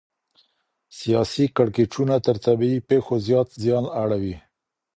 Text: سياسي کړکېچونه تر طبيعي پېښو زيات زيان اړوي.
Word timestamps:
سياسي 0.99 1.45
کړکېچونه 1.57 2.15
تر 2.25 2.35
طبيعي 2.45 2.79
پېښو 2.89 3.13
زيات 3.27 3.49
زيان 3.63 3.85
اړوي. 4.01 4.35